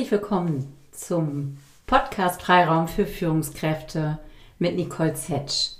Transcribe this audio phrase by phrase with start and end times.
[0.00, 4.18] Herzlich willkommen zum Podcast Freiraum für Führungskräfte
[4.58, 5.72] mit Nicole Zetsch.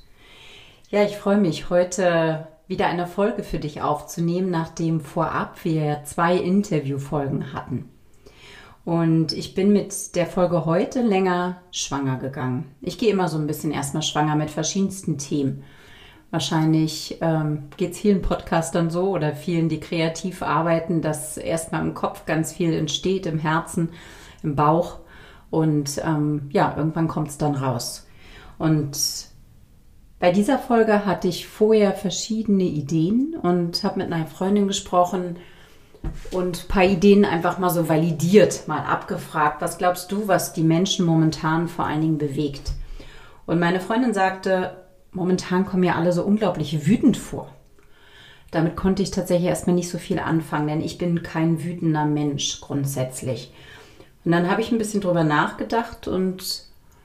[0.91, 6.37] Ja, ich freue mich, heute wieder eine Folge für dich aufzunehmen, nachdem vorab wir zwei
[6.37, 7.89] Interviewfolgen hatten.
[8.85, 12.71] Und ich bin mit der Folge heute länger schwanger gegangen.
[12.83, 15.65] Ich gehe immer so ein bisschen erstmal schwanger mit verschiedensten Themen.
[16.31, 21.95] Wahrscheinlich ähm, geht es vielen Podcastern so oder vielen, die kreativ arbeiten, dass erstmal im
[21.95, 23.91] Kopf ganz viel entsteht, im Herzen,
[24.43, 25.01] im Bauch.
[25.51, 28.07] Und ähm, ja, irgendwann kommt es dann raus.
[28.59, 28.97] Und
[30.21, 35.37] bei dieser Folge hatte ich vorher verschiedene Ideen und habe mit einer Freundin gesprochen
[36.31, 39.61] und ein paar Ideen einfach mal so validiert, mal abgefragt.
[39.61, 42.73] Was glaubst du, was die Menschen momentan vor allen Dingen bewegt?
[43.47, 44.80] Und meine Freundin sagte,
[45.13, 47.49] momentan kommen ja alle so unglaublich wütend vor.
[48.51, 52.61] Damit konnte ich tatsächlich erstmal nicht so viel anfangen, denn ich bin kein wütender Mensch
[52.61, 53.53] grundsätzlich.
[54.25, 56.65] Und dann habe ich ein bisschen drüber nachgedacht und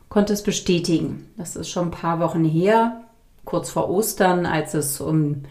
[0.10, 1.28] konnte es bestätigen.
[1.38, 3.02] Das ist schon ein paar Wochen her,
[3.46, 5.44] kurz vor Ostern, als es um,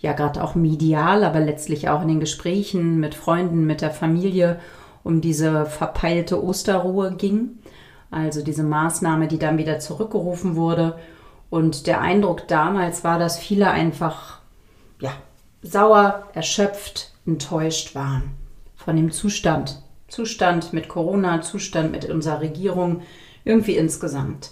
[0.00, 4.58] ja, gerade auch medial, aber letztlich auch in den Gesprächen mit Freunden, mit der Familie,
[5.04, 7.58] um diese verpeilte Osterruhe ging.
[8.10, 10.98] Also diese Maßnahme, die dann wieder zurückgerufen wurde.
[11.50, 14.40] Und der Eindruck damals war, dass viele einfach
[15.00, 15.12] ja,
[15.62, 18.32] sauer, erschöpft, enttäuscht waren
[18.76, 19.82] von dem Zustand.
[20.08, 23.02] Zustand mit Corona, Zustand mit unserer Regierung,
[23.44, 24.50] irgendwie insgesamt.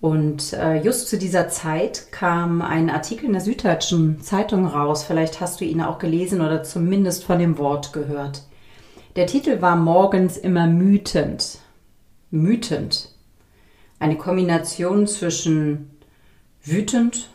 [0.00, 5.02] Und äh, just zu dieser Zeit kam ein Artikel in der Süddeutschen Zeitung raus.
[5.02, 8.42] Vielleicht hast du ihn auch gelesen oder zumindest von dem Wort gehört.
[9.16, 11.58] Der Titel war Morgens immer mütend.
[12.30, 13.10] Mütend
[13.98, 15.90] eine Kombination zwischen
[16.62, 17.30] wütend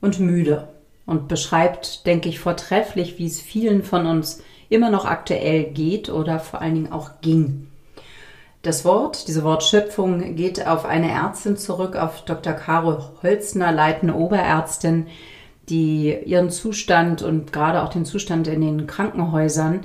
[0.00, 0.68] und müde
[1.06, 6.38] und beschreibt, denke ich, vortrefflich, wie es vielen von uns immer noch aktuell geht oder
[6.40, 7.68] vor allen Dingen auch ging.
[8.62, 12.52] Das Wort, diese Wortschöpfung geht auf eine Ärztin zurück, auf Dr.
[12.52, 15.08] Caro Holzner, leitende Oberärztin,
[15.68, 19.80] die ihren Zustand und gerade auch den Zustand in den Krankenhäusern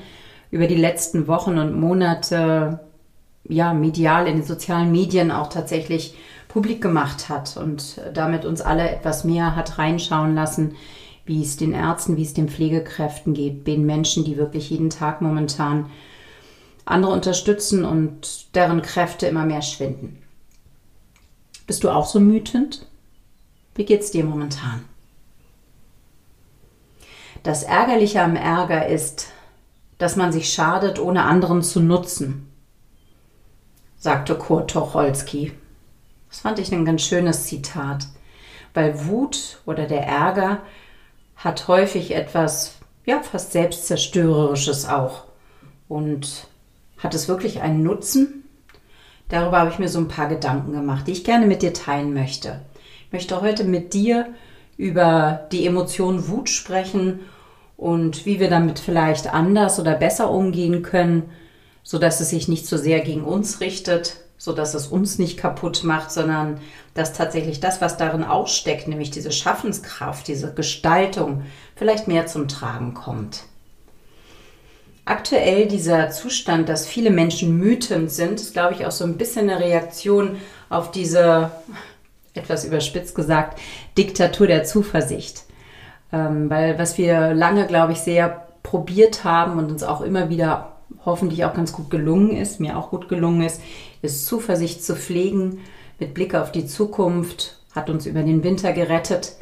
[0.51, 2.79] über die letzten Wochen und Monate
[3.49, 6.15] ja, medial in den sozialen Medien auch tatsächlich
[6.47, 10.75] publik gemacht hat und damit uns alle etwas mehr hat reinschauen lassen,
[11.25, 15.21] wie es den Ärzten, wie es den Pflegekräften geht, den Menschen, die wirklich jeden Tag
[15.21, 15.89] momentan
[16.85, 20.21] andere unterstützen und deren Kräfte immer mehr schwinden.
[21.67, 22.85] Bist du auch so mütend?
[23.75, 24.85] Wie geht's dir momentan?
[27.43, 29.27] Das Ärgerliche am Ärger ist,
[29.97, 32.46] dass man sich schadet, ohne anderen zu nutzen
[33.97, 35.53] sagte Kurt Tucholsky.
[36.29, 38.07] Das fand ich ein ganz schönes Zitat,
[38.73, 40.59] weil Wut oder der Ärger
[41.35, 42.75] hat häufig etwas,
[43.05, 45.23] ja, fast selbstzerstörerisches auch.
[45.87, 46.47] Und
[46.97, 48.43] hat es wirklich einen Nutzen?
[49.29, 52.13] Darüber habe ich mir so ein paar Gedanken gemacht, die ich gerne mit dir teilen
[52.13, 52.61] möchte.
[53.07, 54.27] Ich möchte heute mit dir
[54.77, 57.21] über die Emotion Wut sprechen
[57.77, 61.29] und wie wir damit vielleicht anders oder besser umgehen können
[61.87, 65.37] so dass es sich nicht so sehr gegen uns richtet, so dass es uns nicht
[65.37, 66.59] kaputt macht, sondern
[66.93, 71.43] dass tatsächlich das, was darin aussteckt, nämlich diese Schaffenskraft, diese Gestaltung,
[71.77, 73.43] vielleicht mehr zum Tragen kommt.
[75.05, 79.49] Aktuell dieser Zustand, dass viele Menschen mütend sind, ist, glaube ich, auch so ein bisschen
[79.49, 80.35] eine Reaktion
[80.67, 81.51] auf diese,
[82.33, 83.61] etwas überspitzt gesagt,
[83.97, 85.45] Diktatur der Zuversicht.
[86.11, 90.73] Ähm, weil was wir lange, glaube ich, sehr probiert haben und uns auch immer wieder
[91.07, 93.61] hoffentlich auch ganz gut gelungen ist, mir auch gut gelungen ist,
[94.03, 95.59] ist Zuversicht zu pflegen
[95.99, 99.37] mit Blick auf die Zukunft, hat uns über den Winter gerettet.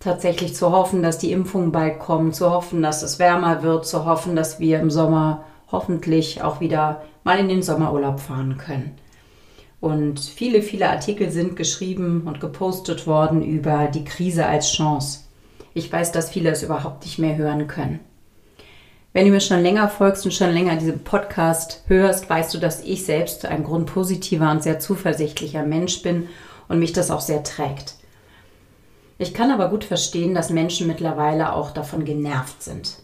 [0.00, 4.04] Tatsächlich zu hoffen, dass die Impfung bald kommt, zu hoffen, dass es wärmer wird, zu
[4.04, 8.98] hoffen, dass wir im Sommer hoffentlich auch wieder mal in den Sommerurlaub fahren können.
[9.80, 15.20] Und viele, viele Artikel sind geschrieben und gepostet worden über die Krise als Chance.
[15.74, 18.00] Ich weiß, dass viele es überhaupt nicht mehr hören können.
[19.16, 22.82] Wenn du mir schon länger folgst und schon länger diesen Podcast hörst, weißt du, dass
[22.82, 26.28] ich selbst ein grundpositiver und sehr zuversichtlicher Mensch bin
[26.68, 27.94] und mich das auch sehr trägt.
[29.16, 32.98] Ich kann aber gut verstehen, dass Menschen mittlerweile auch davon genervt sind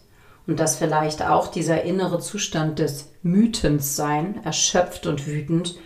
[0.45, 5.79] und dass vielleicht auch dieser innere Zustand des Mütens sein, erschöpft und wütend,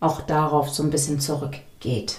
[0.00, 2.16] auch darauf so ein bisschen zurückgeht.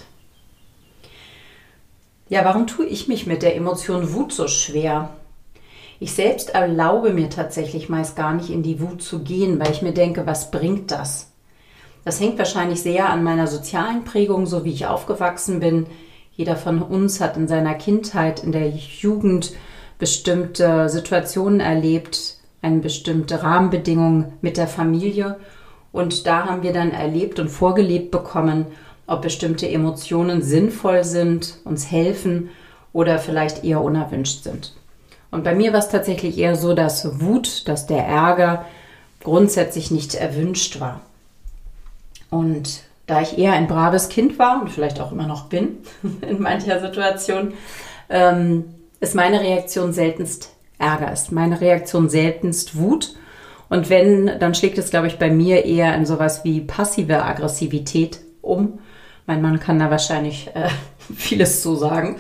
[2.30, 5.10] Ja, warum tue ich mich mit der Emotion Wut so schwer?
[6.00, 9.82] Ich selbst erlaube mir tatsächlich meist gar nicht in die Wut zu gehen, weil ich
[9.82, 11.32] mir denke, was bringt das?
[12.06, 15.88] Das hängt wahrscheinlich sehr an meiner sozialen Prägung, so wie ich aufgewachsen bin.
[16.32, 19.54] Jeder von uns hat in seiner Kindheit, in der Jugend
[19.98, 25.38] bestimmte Situationen erlebt, eine bestimmte Rahmenbedingung mit der Familie.
[25.92, 28.68] Und da haben wir dann erlebt und vorgelebt bekommen,
[29.08, 32.50] ob bestimmte Emotionen sinnvoll sind, uns helfen
[32.94, 34.74] oder vielleicht eher unerwünscht sind.
[35.32, 38.66] Und bei mir war es tatsächlich eher so, dass Wut, dass der Ärger
[39.24, 41.02] grundsätzlich nicht erwünscht war.
[42.30, 45.78] Und da ich eher ein braves Kind war und vielleicht auch immer noch bin
[46.22, 47.54] in mancher Situation,
[48.10, 48.66] ähm,
[49.00, 53.16] ist meine Reaktion seltenst Ärger, ist meine Reaktion seltenst Wut.
[53.70, 58.20] Und wenn, dann schlägt es, glaube ich, bei mir eher in sowas wie passive Aggressivität
[58.42, 58.80] um.
[59.26, 60.70] Mein Mann kann da wahrscheinlich äh,
[61.16, 62.18] vieles zu sagen.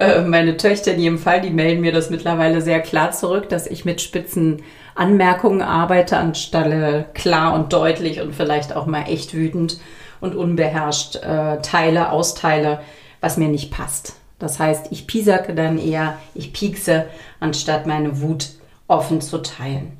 [0.00, 3.66] Äh, meine Töchter in jedem Fall, die melden mir das mittlerweile sehr klar zurück, dass
[3.66, 4.62] ich mit spitzen
[4.94, 9.78] Anmerkungen arbeite, anstelle klar und deutlich und vielleicht auch mal echt wütend
[10.20, 12.80] und unbeherrscht äh, teile, austeile,
[13.20, 14.14] was mir nicht passt.
[14.38, 17.04] Das heißt, ich piesacke dann eher, ich piekse,
[17.38, 18.48] anstatt meine Wut
[18.88, 19.98] offen zu teilen.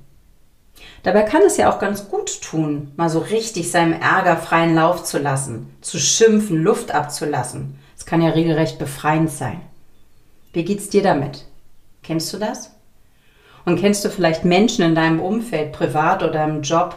[1.02, 5.04] Dabei kann es ja auch ganz gut tun, mal so richtig seinem Ärger freien Lauf
[5.04, 7.78] zu lassen, zu schimpfen, Luft abzulassen.
[7.98, 9.60] Es kann ja regelrecht befreiend sein.
[10.52, 11.44] Wie geht's dir damit?
[12.02, 12.72] Kennst du das?
[13.64, 16.96] Und kennst du vielleicht Menschen in deinem Umfeld, privat oder im Job?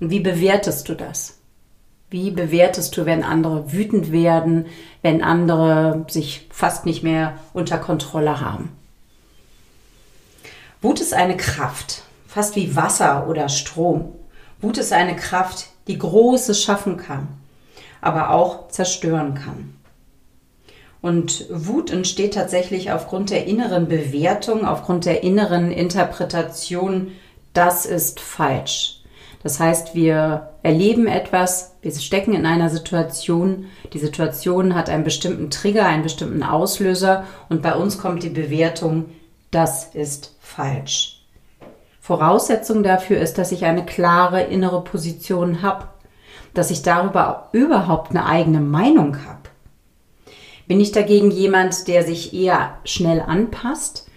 [0.00, 1.38] Und wie bewertest du das?
[2.10, 4.66] Wie bewertest du, wenn andere wütend werden,
[5.00, 8.76] wenn andere sich fast nicht mehr unter Kontrolle haben?
[10.82, 14.12] Wut ist eine Kraft, fast wie Wasser oder Strom.
[14.60, 17.28] Wut ist eine Kraft, die Großes schaffen kann,
[18.00, 19.71] aber auch zerstören kann.
[21.02, 27.08] Und Wut entsteht tatsächlich aufgrund der inneren Bewertung, aufgrund der inneren Interpretation,
[27.52, 29.02] das ist falsch.
[29.42, 35.50] Das heißt, wir erleben etwas, wir stecken in einer Situation, die Situation hat einen bestimmten
[35.50, 39.06] Trigger, einen bestimmten Auslöser und bei uns kommt die Bewertung,
[39.50, 41.24] das ist falsch.
[42.00, 45.88] Voraussetzung dafür ist, dass ich eine klare innere Position habe,
[46.54, 49.51] dass ich darüber überhaupt eine eigene Meinung habe.
[50.72, 54.08] Bin ich dagegen jemand, der sich eher schnell anpasst,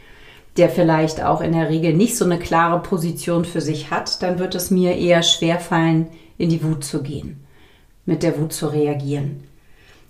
[0.55, 4.39] der vielleicht auch in der Regel nicht so eine klare Position für sich hat, dann
[4.39, 6.07] wird es mir eher schwer fallen,
[6.37, 7.45] in die Wut zu gehen,
[8.05, 9.43] mit der Wut zu reagieren.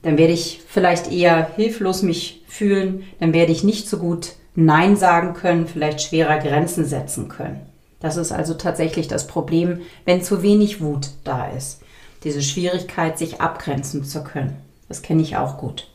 [0.04, 4.98] Dann werde ich vielleicht eher hilflos mich fühlen, dann werde ich nicht so gut Nein
[4.98, 7.62] sagen können, vielleicht schwerer Grenzen setzen können.
[8.00, 11.82] Das ist also tatsächlich das Problem, wenn zu wenig Wut da ist.
[12.24, 14.58] Diese Schwierigkeit, sich abgrenzen zu können.
[14.88, 15.88] Das kenne ich auch gut.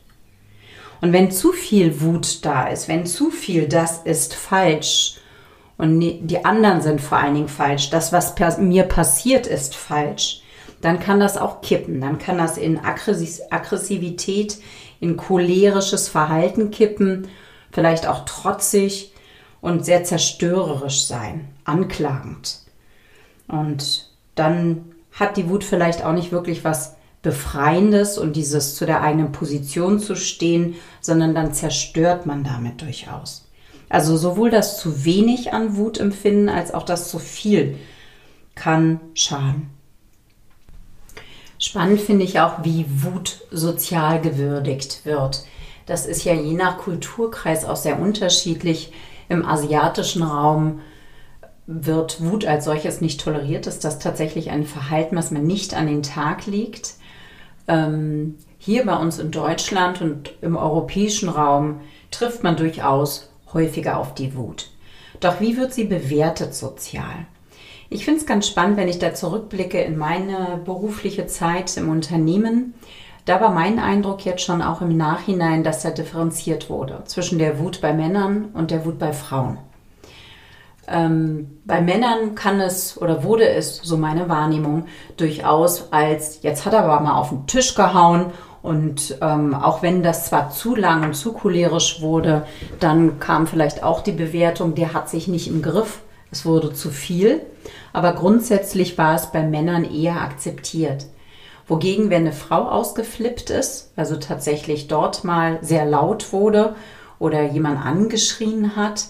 [1.01, 5.17] Und wenn zu viel Wut da ist, wenn zu viel, das ist falsch
[5.77, 10.43] und die anderen sind vor allen Dingen falsch, das, was mir passiert, ist falsch,
[10.79, 12.01] dann kann das auch kippen.
[12.01, 14.59] Dann kann das in Aggressivität,
[14.99, 17.27] in cholerisches Verhalten kippen,
[17.71, 19.13] vielleicht auch trotzig
[19.59, 22.59] und sehr zerstörerisch sein, anklagend.
[23.47, 29.01] Und dann hat die Wut vielleicht auch nicht wirklich was Befreiendes und dieses zu der
[29.01, 33.47] eigenen Position zu stehen, sondern dann zerstört man damit durchaus.
[33.89, 37.77] Also sowohl das zu wenig an Wut empfinden als auch das zu viel
[38.55, 39.69] kann schaden.
[41.59, 45.45] Spannend finde ich auch, wie Wut sozial gewürdigt wird.
[45.85, 48.91] Das ist ja je nach Kulturkreis auch sehr unterschiedlich.
[49.29, 50.81] Im asiatischen Raum
[51.67, 53.67] wird Wut als solches nicht toleriert.
[53.67, 56.95] Ist das tatsächlich ein Verhalten, was man nicht an den Tag legt?
[57.71, 61.79] Ähm, hier bei uns in Deutschland und im europäischen Raum
[62.11, 64.69] trifft man durchaus häufiger auf die Wut.
[65.19, 67.25] Doch wie wird sie bewertet sozial?
[67.89, 72.73] Ich finde es ganz spannend, wenn ich da zurückblicke in meine berufliche Zeit im Unternehmen.
[73.25, 77.59] Da war mein Eindruck jetzt schon auch im Nachhinein, dass da differenziert wurde zwischen der
[77.59, 79.57] Wut bei Männern und der Wut bei Frauen.
[80.91, 84.85] Ähm, bei Männern kann es oder wurde es, so meine Wahrnehmung,
[85.17, 88.31] durchaus als jetzt hat er aber mal auf den Tisch gehauen
[88.61, 92.45] und ähm, auch wenn das zwar zu lang und zu cholerisch wurde,
[92.79, 96.89] dann kam vielleicht auch die Bewertung, der hat sich nicht im Griff, es wurde zu
[96.89, 97.41] viel.
[97.93, 101.07] Aber grundsätzlich war es bei Männern eher akzeptiert.
[101.67, 106.75] Wogegen, wenn eine Frau ausgeflippt ist, also tatsächlich dort mal sehr laut wurde
[107.17, 109.05] oder jemand angeschrien hat,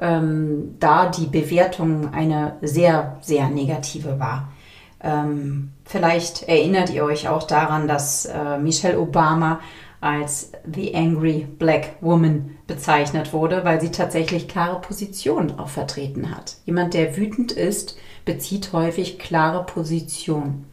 [0.00, 4.52] ähm, da die Bewertung eine sehr, sehr negative war.
[5.00, 9.60] Ähm, vielleicht erinnert ihr euch auch daran, dass äh, Michelle Obama
[10.00, 16.56] als The Angry Black Woman bezeichnet wurde, weil sie tatsächlich klare Positionen auch vertreten hat.
[16.64, 20.66] Jemand, der wütend ist, bezieht häufig klare Positionen.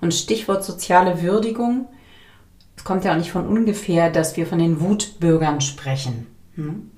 [0.00, 1.86] Und Stichwort soziale Würdigung.
[2.76, 6.26] Es kommt ja auch nicht von ungefähr, dass wir von den Wutbürgern sprechen.
[6.54, 6.90] Hm?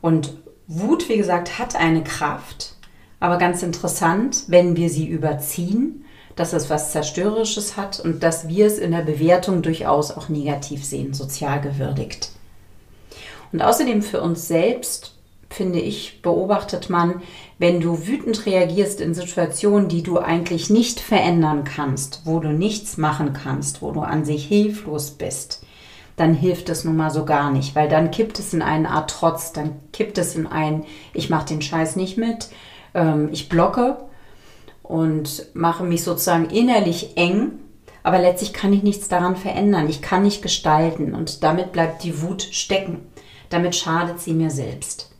[0.00, 0.34] Und
[0.66, 2.74] Wut, wie gesagt, hat eine Kraft,
[3.20, 6.04] aber ganz interessant, wenn wir sie überziehen,
[6.36, 10.84] dass es was Zerstörerisches hat und dass wir es in der Bewertung durchaus auch negativ
[10.84, 12.30] sehen, sozial gewürdigt.
[13.52, 15.14] Und außerdem für uns selbst,
[15.48, 17.22] finde ich, beobachtet man,
[17.58, 22.96] wenn du wütend reagierst in Situationen, die du eigentlich nicht verändern kannst, wo du nichts
[22.96, 25.64] machen kannst, wo du an sich hilflos bist,
[26.16, 29.10] dann hilft es nun mal so gar nicht, weil dann kippt es in eine Art
[29.10, 32.48] Trotz, dann kippt es in ein, ich mache den Scheiß nicht mit,
[32.94, 33.98] ähm, ich blocke
[34.82, 37.52] und mache mich sozusagen innerlich eng,
[38.02, 42.22] aber letztlich kann ich nichts daran verändern, ich kann nicht gestalten und damit bleibt die
[42.22, 43.06] Wut stecken,
[43.48, 45.10] damit schadet sie mir selbst.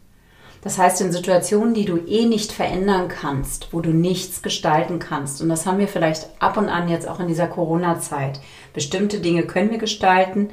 [0.64, 5.42] Das heißt, in Situationen, die du eh nicht verändern kannst, wo du nichts gestalten kannst,
[5.42, 8.40] und das haben wir vielleicht ab und an jetzt auch in dieser Corona-Zeit,
[8.72, 10.48] bestimmte Dinge können wir gestalten,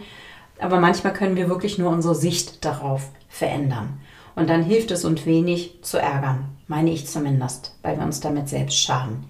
[0.62, 4.00] aber manchmal können wir wirklich nur unsere Sicht darauf verändern.
[4.36, 8.48] Und dann hilft es uns wenig zu ärgern, meine ich zumindest, weil wir uns damit
[8.48, 9.26] selbst schaden.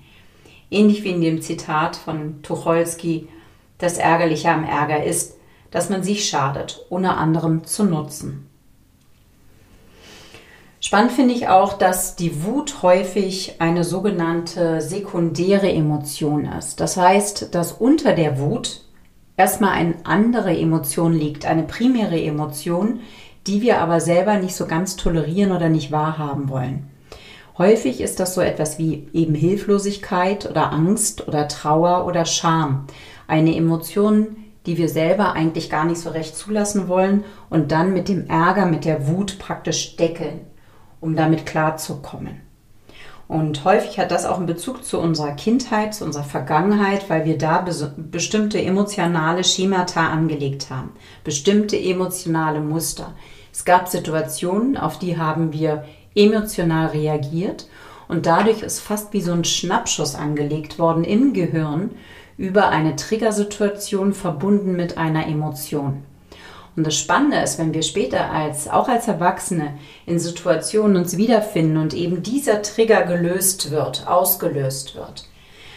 [0.70, 3.28] Ähnlich wie in dem Zitat von Tucholsky,
[3.78, 5.38] das Ärgerliche am Ärger ist,
[5.72, 8.48] dass man sich schadet, ohne anderem zu nutzen.
[10.80, 16.80] Spannend finde ich auch, dass die Wut häufig eine sogenannte sekundäre Emotion ist.
[16.80, 18.82] Das heißt, dass unter der Wut
[19.42, 23.00] erstmal eine andere Emotion liegt, eine primäre Emotion,
[23.48, 26.92] die wir aber selber nicht so ganz tolerieren oder nicht wahrhaben wollen.
[27.58, 32.86] Häufig ist das so etwas wie eben Hilflosigkeit oder Angst oder Trauer oder Scham.
[33.28, 34.36] Eine Emotion,
[34.68, 38.68] die wir selber eigentlich gar nicht so recht zulassen wollen und dann mit dem Ärger,
[38.68, 40.42] mit der Wut praktisch deckeln,
[41.00, 42.42] um damit klarzukommen.
[43.32, 47.38] Und häufig hat das auch einen Bezug zu unserer Kindheit, zu unserer Vergangenheit, weil wir
[47.38, 50.90] da bestimmte emotionale Schemata angelegt haben,
[51.24, 53.14] bestimmte emotionale Muster.
[53.54, 57.70] Es gab Situationen, auf die haben wir emotional reagiert
[58.10, 61.92] und dadurch ist fast wie so ein Schnappschuss angelegt worden im Gehirn
[62.38, 66.04] über eine Triggersituation verbunden mit einer Emotion.
[66.82, 69.76] Und das Spannende ist, wenn wir später als, auch als Erwachsene
[70.08, 75.28] in Situationen uns wiederfinden und eben dieser Trigger gelöst wird, ausgelöst wird,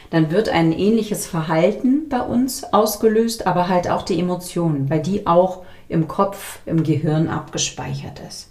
[0.09, 5.27] dann wird ein ähnliches Verhalten bei uns ausgelöst, aber halt auch die Emotionen, weil die
[5.27, 8.51] auch im Kopf, im Gehirn abgespeichert ist.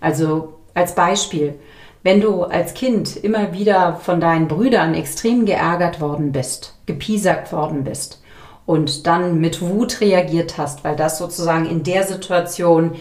[0.00, 1.54] Also als Beispiel,
[2.02, 7.84] wenn du als Kind immer wieder von deinen Brüdern extrem geärgert worden bist, gepiesackt worden
[7.84, 8.20] bist,
[8.68, 12.96] und dann mit Wut reagiert hast, weil das sozusagen in der Situation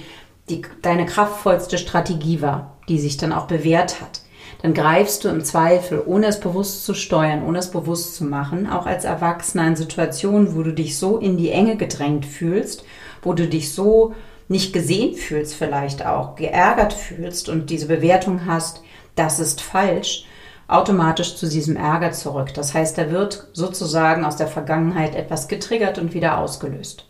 [0.47, 4.21] die, deine kraftvollste Strategie war, die sich dann auch bewährt hat,
[4.61, 8.69] dann greifst du im Zweifel, ohne es bewusst zu steuern, ohne es bewusst zu machen,
[8.69, 12.85] auch als Erwachsener in Situationen, wo du dich so in die Enge gedrängt fühlst,
[13.21, 14.15] wo du dich so
[14.47, 18.83] nicht gesehen fühlst, vielleicht auch geärgert fühlst und diese Bewertung hast,
[19.15, 20.25] das ist falsch,
[20.67, 22.53] automatisch zu diesem Ärger zurück.
[22.53, 27.05] Das heißt, da wird sozusagen aus der Vergangenheit etwas getriggert und wieder ausgelöst.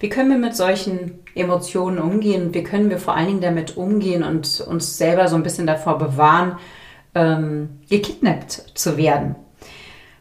[0.00, 2.54] Wie können wir mit solchen Emotionen umgehen?
[2.54, 5.98] Wie können wir vor allen Dingen damit umgehen und uns selber so ein bisschen davor
[5.98, 6.56] bewahren,
[7.14, 9.34] ähm, gekidnappt zu werden?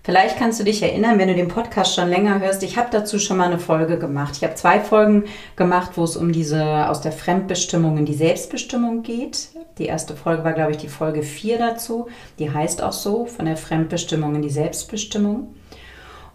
[0.04, 3.20] Vielleicht kannst du dich erinnern, wenn du den Podcast schon länger hörst, ich habe dazu
[3.20, 4.36] schon mal eine Folge gemacht.
[4.38, 5.26] Ich habe zwei Folgen
[5.58, 9.50] gemacht, wo es um diese aus der Fremdbestimmung in die Selbstbestimmung geht.
[9.78, 12.08] Die erste Folge war, glaube ich, die Folge 4 dazu.
[12.40, 15.56] Die heißt auch so, von der Fremdbestimmung in die Selbstbestimmung.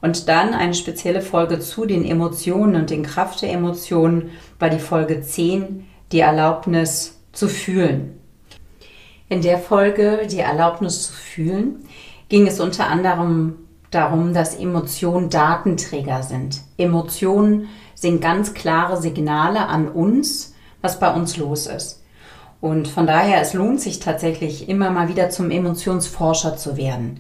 [0.01, 4.81] Und dann eine spezielle Folge zu den Emotionen und den Kraft der Emotionen war die
[4.81, 8.19] Folge 10, die Erlaubnis zu fühlen.
[9.29, 11.85] In der Folge, die Erlaubnis zu fühlen,
[12.29, 13.59] ging es unter anderem
[13.91, 16.61] darum, dass Emotionen Datenträger sind.
[16.77, 22.02] Emotionen sind ganz klare Signale an uns, was bei uns los ist.
[22.63, 27.19] Und von daher, es lohnt sich tatsächlich immer mal wieder zum Emotionsforscher zu werden.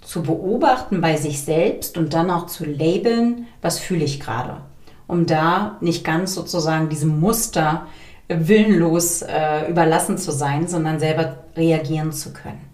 [0.00, 4.62] Zu beobachten bei sich selbst und dann auch zu labeln, was fühle ich gerade.
[5.06, 7.88] Um da nicht ganz sozusagen diesem Muster
[8.28, 12.69] willenlos äh, überlassen zu sein, sondern selber reagieren zu können.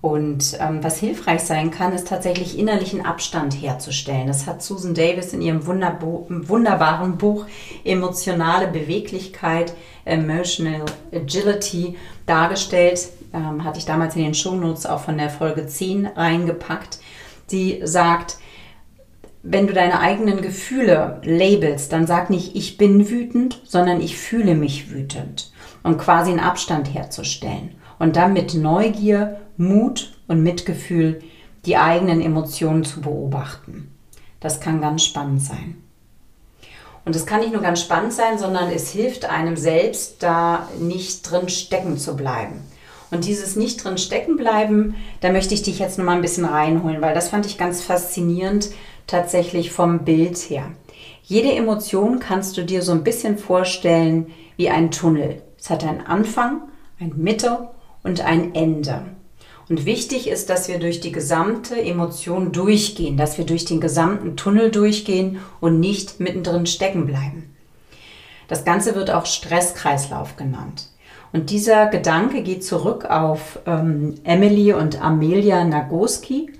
[0.00, 4.28] Und ähm, was hilfreich sein kann, ist tatsächlich innerlichen Abstand herzustellen.
[4.28, 7.46] Das hat Susan Davis in ihrem wunderbaren Buch
[7.84, 9.74] Emotionale Beweglichkeit,
[10.06, 13.10] Emotional Agility dargestellt.
[13.34, 16.98] Ähm, hatte ich damals in den Shownotes auch von der Folge 10 reingepackt.
[17.50, 18.38] Die sagt,
[19.42, 24.54] wenn du deine eigenen Gefühle labelst, dann sag nicht, ich bin wütend, sondern ich fühle
[24.54, 25.52] mich wütend.
[25.82, 27.74] Um quasi einen Abstand herzustellen.
[27.98, 31.20] Und dann mit Neugier Mut und Mitgefühl,
[31.66, 33.94] die eigenen Emotionen zu beobachten.
[34.40, 35.76] Das kann ganz spannend sein.
[37.04, 41.30] Und es kann nicht nur ganz spannend sein, sondern es hilft einem selbst, da nicht
[41.30, 42.62] drin stecken zu bleiben.
[43.10, 46.46] Und dieses nicht drin stecken bleiben, da möchte ich dich jetzt noch mal ein bisschen
[46.46, 48.70] reinholen, weil das fand ich ganz faszinierend
[49.06, 50.70] tatsächlich vom Bild her.
[51.22, 55.42] Jede Emotion kannst du dir so ein bisschen vorstellen wie ein Tunnel.
[55.58, 56.62] Es hat einen Anfang,
[56.98, 57.68] eine Mitte
[58.02, 59.02] und ein Ende.
[59.70, 64.36] Und wichtig ist, dass wir durch die gesamte Emotion durchgehen, dass wir durch den gesamten
[64.36, 67.54] Tunnel durchgehen und nicht mittendrin stecken bleiben.
[68.48, 70.88] Das Ganze wird auch Stresskreislauf genannt.
[71.32, 76.50] Und dieser Gedanke geht zurück auf ähm, Emily und Amelia Nagoski.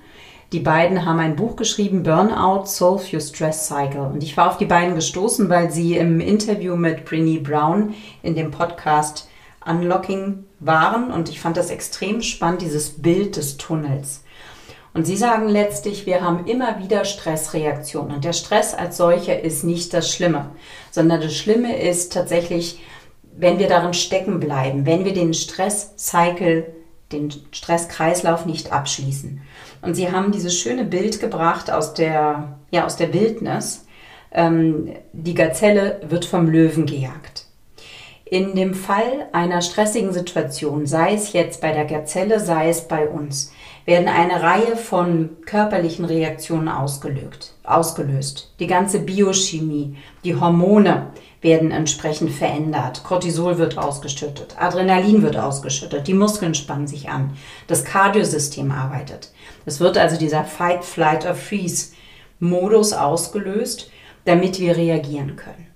[0.52, 4.02] Die beiden haben ein Buch geschrieben, Burnout, Solve Your Stress Cycle.
[4.02, 8.36] Und ich war auf die beiden gestoßen, weil sie im Interview mit Brené Brown in
[8.36, 9.28] dem Podcast
[9.66, 11.10] Unlocking waren.
[11.10, 14.22] Und ich fand das extrem spannend, dieses Bild des Tunnels.
[14.92, 18.14] Und sie sagen letztlich, wir haben immer wieder Stressreaktionen.
[18.16, 20.50] Und der Stress als solcher ist nicht das Schlimme,
[20.90, 22.80] sondern das Schlimme ist tatsächlich,
[23.36, 26.74] wenn wir darin stecken bleiben, wenn wir den Stresscycle,
[27.12, 29.40] den Stresskreislauf nicht abschließen.
[29.82, 33.86] Und sie haben dieses schöne Bild gebracht aus der, ja, aus der Wildnis.
[34.32, 37.46] Ähm, die Gazelle wird vom Löwen gejagt.
[38.30, 43.08] In dem Fall einer stressigen Situation, sei es jetzt bei der Gazelle, sei es bei
[43.08, 43.50] uns,
[43.86, 48.54] werden eine Reihe von körperlichen Reaktionen ausgelöst.
[48.60, 51.08] Die ganze Biochemie, die Hormone
[51.40, 53.02] werden entsprechend verändert.
[53.02, 59.32] Cortisol wird ausgeschüttet, Adrenalin wird ausgeschüttet, die Muskeln spannen sich an, das Kardiosystem arbeitet.
[59.66, 61.94] Es wird also dieser Fight, Flight or Freeze
[62.38, 63.90] Modus ausgelöst,
[64.24, 65.69] damit wir reagieren können.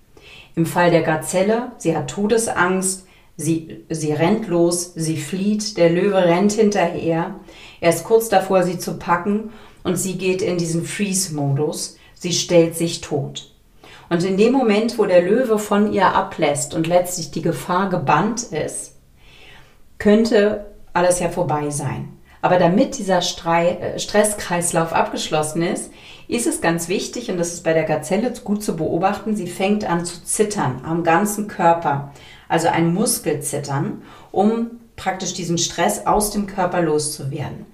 [0.56, 3.06] Im Fall der Gazelle, sie hat Todesangst,
[3.36, 7.34] sie, sie rennt los, sie flieht, der Löwe rennt hinterher,
[7.80, 9.50] er ist kurz davor, sie zu packen
[9.82, 13.50] und sie geht in diesen Freeze-Modus, sie stellt sich tot.
[14.08, 18.44] Und in dem Moment, wo der Löwe von ihr ablässt und letztlich die Gefahr gebannt
[18.44, 18.92] ist,
[19.98, 22.10] könnte alles ja vorbei sein.
[22.42, 25.90] Aber damit dieser äh, Stresskreislauf abgeschlossen ist,
[26.28, 29.88] ist es ganz wichtig, und das ist bei der Gazelle gut zu beobachten, sie fängt
[29.88, 32.12] an zu zittern am ganzen Körper,
[32.48, 37.66] also ein Muskelzittern, um praktisch diesen Stress aus dem Körper loszuwerden.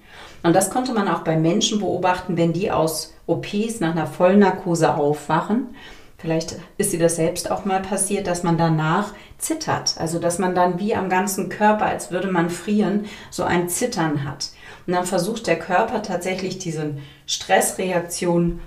[0.43, 4.95] Und das konnte man auch bei Menschen beobachten, wenn die aus OPs nach einer Vollnarkose
[4.95, 5.75] aufwachen.
[6.17, 9.95] Vielleicht ist sie das selbst auch mal passiert, dass man danach zittert.
[9.97, 14.23] Also dass man dann wie am ganzen Körper, als würde man frieren, so ein Zittern
[14.23, 14.49] hat.
[14.87, 18.59] Und dann versucht der Körper tatsächlich diese Stressreaktion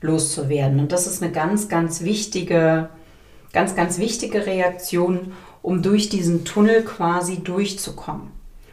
[0.00, 0.80] loszuwerden.
[0.80, 2.88] Und das ist eine ganz, ganz wichtige,
[3.52, 5.32] ganz, ganz wichtige Reaktion,
[5.62, 8.30] um durch diesen Tunnel quasi durchzukommen,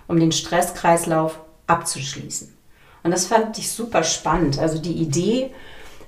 [0.07, 2.53] um den Stresskreislauf abzuschließen.
[3.03, 4.59] Und das fand ich super spannend.
[4.59, 5.51] Also die Idee,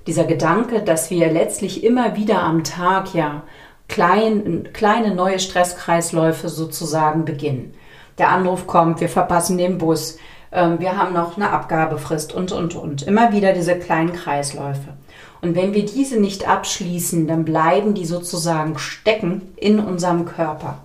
[0.07, 3.43] dieser Gedanke, dass wir letztlich immer wieder am Tag ja
[3.87, 7.73] klein, kleine neue Stresskreisläufe sozusagen beginnen.
[8.17, 10.17] Der Anruf kommt, wir verpassen den Bus,
[10.51, 13.03] wir haben noch eine Abgabefrist und, und, und.
[13.03, 14.93] Immer wieder diese kleinen Kreisläufe.
[15.41, 20.79] Und wenn wir diese nicht abschließen, dann bleiben die sozusagen stecken in unserem Körper.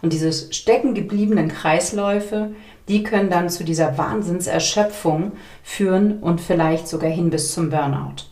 [0.00, 2.50] Und diese stecken gebliebenen Kreisläufe,
[2.88, 8.24] die können dann zu dieser Wahnsinnserschöpfung führen und vielleicht sogar hin bis zum Burnout.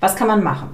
[0.00, 0.70] Was kann man machen?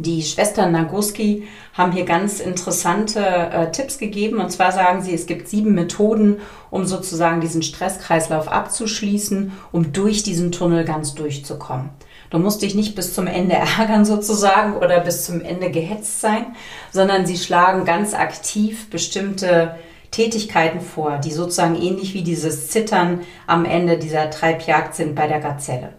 [0.00, 4.38] Die Schwestern Nagoski haben hier ganz interessante äh, Tipps gegeben.
[4.38, 6.36] Und zwar sagen sie, es gibt sieben Methoden,
[6.70, 11.90] um sozusagen diesen Stresskreislauf abzuschließen, um durch diesen Tunnel ganz durchzukommen.
[12.30, 16.46] Du musst dich nicht bis zum Ende ärgern sozusagen oder bis zum Ende gehetzt sein,
[16.92, 19.74] sondern sie schlagen ganz aktiv bestimmte
[20.12, 25.40] Tätigkeiten vor, die sozusagen ähnlich wie dieses Zittern am Ende dieser Treibjagd sind bei der
[25.40, 25.94] Gazelle.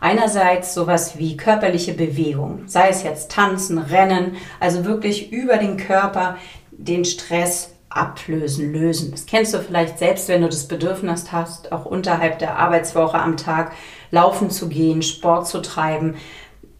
[0.00, 6.38] Einerseits sowas wie körperliche Bewegung, sei es jetzt tanzen, rennen, also wirklich über den Körper
[6.72, 9.10] den Stress ablösen, lösen.
[9.10, 13.36] Das kennst du vielleicht selbst, wenn du das Bedürfnis hast, auch unterhalb der Arbeitswoche am
[13.36, 13.72] Tag
[14.10, 16.14] laufen zu gehen, Sport zu treiben,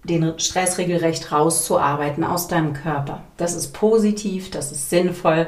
[0.04, 3.22] den Stress regelrecht rauszuarbeiten aus deinem Körper.
[3.36, 5.46] Das ist positiv, das ist sinnvoll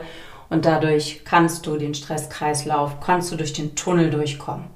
[0.50, 4.66] und dadurch kannst du den Stresskreislauf, kannst du durch den Tunnel durchkommen.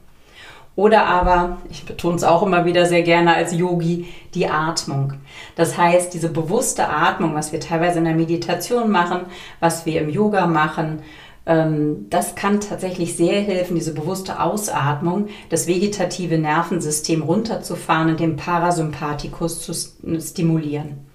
[0.77, 5.15] Oder aber, ich betone es auch immer wieder sehr gerne als Yogi, die Atmung.
[5.57, 9.23] Das heißt, diese bewusste Atmung, was wir teilweise in der Meditation machen,
[9.59, 11.01] was wir im Yoga machen,
[11.47, 18.37] ähm, das kann tatsächlich sehr helfen, diese bewusste Ausatmung, das vegetative Nervensystem runterzufahren und den
[18.37, 19.73] Parasympathikus zu
[20.21, 21.07] stimulieren.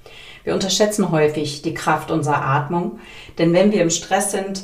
[0.43, 2.99] Wir unterschätzen häufig die Kraft unserer Atmung,
[3.37, 4.63] denn wenn wir im Stress sind,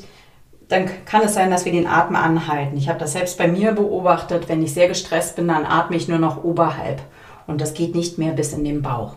[0.69, 2.77] dann kann es sein, dass wir den Atem anhalten.
[2.77, 4.49] Ich habe das selbst bei mir beobachtet.
[4.49, 7.01] Wenn ich sehr gestresst bin, dann atme ich nur noch oberhalb.
[7.47, 9.15] Und das geht nicht mehr bis in den Bauch.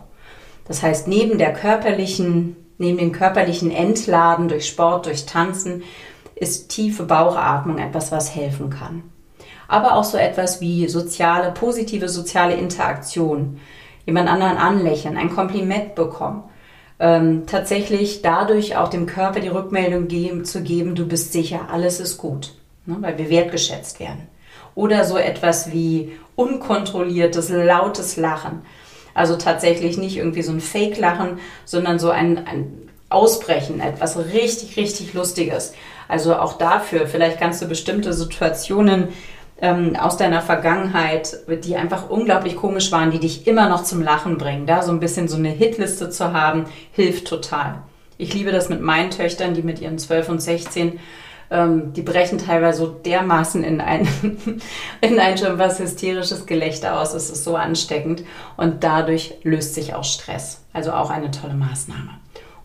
[0.65, 5.83] Das heißt, neben der körperlichen, neben dem körperlichen Entladen durch Sport, durch Tanzen,
[6.35, 9.03] ist tiefe Bauchatmung etwas, was helfen kann.
[9.67, 13.59] Aber auch so etwas wie soziale, positive soziale Interaktion,
[14.05, 16.43] jemand anderen anlächeln, ein Kompliment bekommen.
[17.03, 21.99] Ähm, tatsächlich dadurch auch dem Körper die Rückmeldung geben, zu geben, du bist sicher, alles
[21.99, 22.53] ist gut,
[22.85, 24.27] ne, weil wir wertgeschätzt werden.
[24.75, 28.61] Oder so etwas wie unkontrolliertes, lautes Lachen.
[29.15, 32.71] Also tatsächlich nicht irgendwie so ein Fake-Lachen, sondern so ein, ein
[33.09, 35.73] Ausbrechen, etwas richtig, richtig Lustiges.
[36.07, 39.07] Also auch dafür, vielleicht kannst du bestimmte Situationen
[39.61, 44.37] ähm, aus deiner Vergangenheit, die einfach unglaublich komisch waren, die dich immer noch zum Lachen
[44.37, 44.65] bringen.
[44.65, 47.83] Da so ein bisschen so eine Hitliste zu haben, hilft total.
[48.17, 50.99] Ich liebe das mit meinen Töchtern, die mit ihren 12 und 16
[51.51, 54.07] ähm, die brechen teilweise so dermaßen in ein,
[55.01, 57.13] in ein schon was hysterisches Gelächter aus.
[57.13, 58.23] Es ist so ansteckend
[58.57, 60.63] und dadurch löst sich auch Stress.
[60.73, 62.21] Also auch eine tolle Maßnahme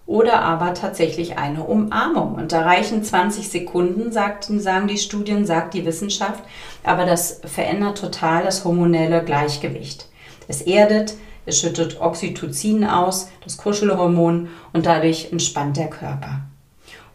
[0.06, 2.36] oder aber tatsächlich eine Umarmung.
[2.36, 6.44] Und da reichen 20 Sekunden, sagten, sagen die Studien, sagt die Wissenschaft,
[6.86, 10.08] aber das verändert total das hormonelle Gleichgewicht.
[10.48, 16.42] Es erdet, es schüttet Oxytocin aus, das Kuschelhormon, und dadurch entspannt der Körper.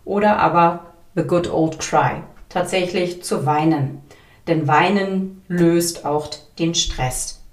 [0.05, 4.01] Oder aber the good old cry, tatsächlich zu weinen.
[4.47, 7.43] Denn Weinen löst auch den Stress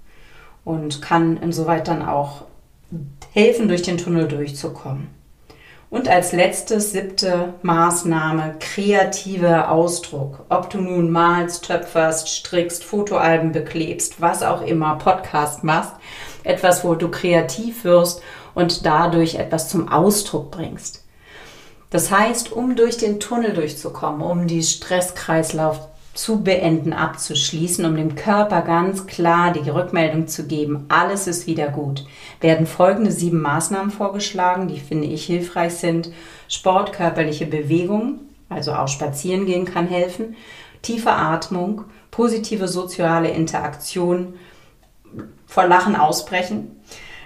[0.65, 2.43] und kann insoweit dann auch
[3.33, 5.18] helfen, durch den Tunnel durchzukommen.
[5.89, 10.45] Und als letztes, siebte Maßnahme, kreativer Ausdruck.
[10.49, 15.93] Ob du nun malst, töpferst, strickst, Fotoalben beklebst, was auch immer, Podcast machst,
[16.43, 18.21] etwas, wo du kreativ wirst
[18.53, 21.05] und dadurch etwas zum Ausdruck bringst.
[21.89, 25.88] Das heißt, um durch den Tunnel durchzukommen, um die Stresskreislauf
[26.19, 31.69] zu beenden, abzuschließen, um dem Körper ganz klar die Rückmeldung zu geben, alles ist wieder
[31.69, 32.05] gut,
[32.41, 36.11] werden folgende sieben Maßnahmen vorgeschlagen, die finde ich hilfreich sind.
[36.49, 40.35] Sport, körperliche Bewegung, also auch spazieren gehen kann helfen,
[40.81, 44.33] tiefe Atmung, positive soziale Interaktion,
[45.47, 46.81] vor Lachen ausbrechen,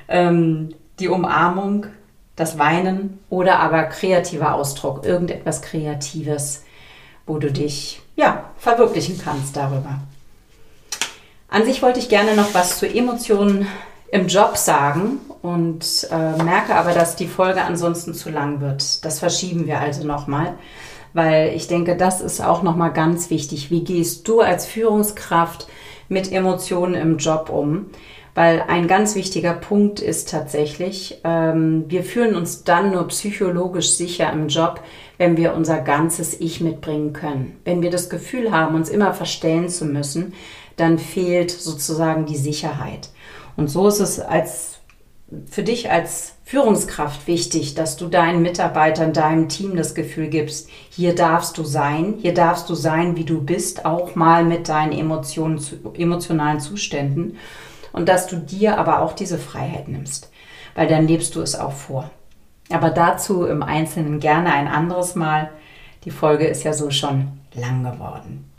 [0.08, 1.88] ähm, die Umarmung,
[2.36, 6.64] das Weinen oder aber kreativer Ausdruck, irgendetwas Kreatives,
[7.26, 10.00] wo du dich ja, verwirklichen kannst darüber.
[11.50, 13.68] An sich wollte ich gerne noch was zu Emotionen
[14.12, 19.04] im Job sagen und äh, merke aber, dass die Folge ansonsten zu lang wird.
[19.06, 20.54] Das verschieben wir also nochmal,
[21.14, 23.70] weil ich denke, das ist auch nochmal ganz wichtig.
[23.70, 25.68] Wie gehst du als Führungskraft
[26.10, 27.88] mit Emotionen im Job um?
[28.36, 34.32] Weil ein ganz wichtiger Punkt ist tatsächlich, ähm, wir fühlen uns dann nur psychologisch sicher
[34.32, 34.82] im Job,
[35.24, 37.58] wenn wir unser ganzes Ich mitbringen können.
[37.64, 40.34] Wenn wir das Gefühl haben, uns immer verstellen zu müssen,
[40.76, 43.08] dann fehlt sozusagen die Sicherheit.
[43.56, 44.80] Und so ist es als,
[45.50, 51.16] für dich als Führungskraft wichtig, dass du deinen Mitarbeitern, deinem Team das Gefühl gibst, hier
[51.16, 55.62] darfst du sein, hier darfst du sein, wie du bist, auch mal mit deinen Emotionen,
[55.94, 57.38] emotionalen Zuständen
[57.94, 60.32] und dass du dir aber auch diese Freiheit nimmst,
[60.76, 62.12] weil dann lebst du es auch vor.
[62.72, 65.50] Aber dazu im Einzelnen gerne ein anderes Mal.
[66.06, 68.50] Die Folge ist ja so schon lang geworden.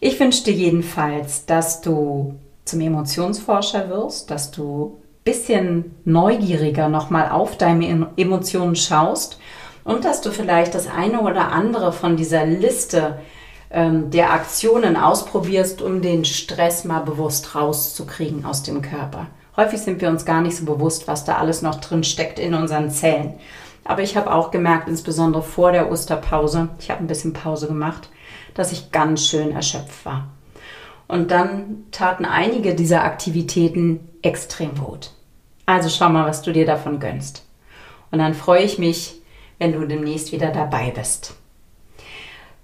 [0.00, 2.34] Ich wünsche dir jedenfalls, dass du
[2.64, 9.38] zum Emotionsforscher wirst, dass du ein bisschen neugieriger nochmal auf deine Emotionen schaust
[9.84, 13.18] und dass du vielleicht das eine oder andere von dieser Liste
[13.70, 19.28] ähm, der Aktionen ausprobierst, um den Stress mal bewusst rauszukriegen aus dem Körper.
[19.56, 22.54] Häufig sind wir uns gar nicht so bewusst, was da alles noch drin steckt in
[22.54, 23.34] unseren Zellen.
[23.84, 28.10] Aber ich habe auch gemerkt, insbesondere vor der Osterpause, ich habe ein bisschen Pause gemacht,
[28.54, 30.28] dass ich ganz schön erschöpft war.
[31.08, 35.12] Und dann taten einige dieser Aktivitäten extrem gut.
[35.64, 37.44] Also schau mal, was du dir davon gönnst.
[38.10, 39.20] Und dann freue ich mich,
[39.58, 41.34] wenn du demnächst wieder dabei bist.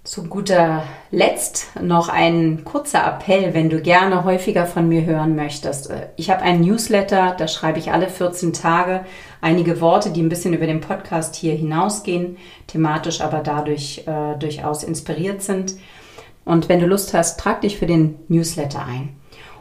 [0.04, 5.92] Zu guter Letzt noch ein kurzer Appell, wenn du gerne häufiger von mir hören möchtest.
[6.16, 9.04] Ich habe einen Newsletter, da schreibe ich alle 14 Tage
[9.40, 12.36] einige Worte, die ein bisschen über den Podcast hier hinausgehen,
[12.66, 15.76] thematisch aber dadurch äh, durchaus inspiriert sind.
[16.44, 19.10] Und wenn du Lust hast, trag dich für den Newsletter ein.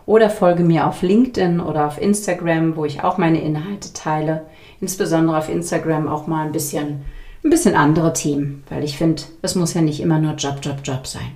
[0.07, 4.47] Oder folge mir auf LinkedIn oder auf Instagram, wo ich auch meine Inhalte teile.
[4.79, 7.05] Insbesondere auf Instagram auch mal ein bisschen
[7.43, 10.77] ein bisschen andere Themen, weil ich finde, es muss ja nicht immer nur Job, Job,
[10.83, 11.31] Job sein.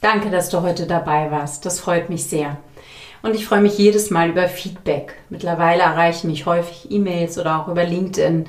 [0.00, 1.66] Danke, dass du heute dabei warst.
[1.66, 2.56] Das freut mich sehr.
[3.22, 5.14] Und ich freue mich jedes Mal über Feedback.
[5.28, 8.46] Mittlerweile erreichen mich häufig E-Mails oder auch über LinkedIn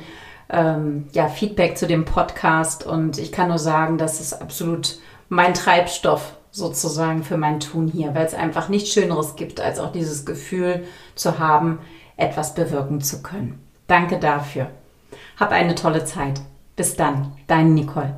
[0.52, 2.86] ähm, ja, Feedback zu dem Podcast.
[2.86, 8.14] Und ich kann nur sagen, das ist absolut mein Treibstoff sozusagen für mein Tun hier,
[8.14, 10.84] weil es einfach nichts Schöneres gibt, als auch dieses Gefühl
[11.16, 11.80] zu haben,
[12.18, 13.60] etwas bewirken zu können.
[13.88, 14.70] Danke dafür.
[15.40, 16.42] Hab eine tolle Zeit.
[16.80, 18.16] Bis dann, dein Nicole.